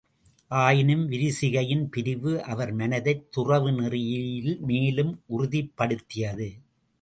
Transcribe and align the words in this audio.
ஆயினும் 0.51 1.09
விரிசிகையின் 1.09 1.83
பிரிவு 1.85 2.43
அவர் 2.43 2.71
மனத்தைத் 2.73 3.31
துறவு 3.31 3.71
நெறியில் 3.71 4.59
மேலும் 4.59 5.21
உறுதிப் 5.27 5.71
படுத்தியது. 5.75 6.49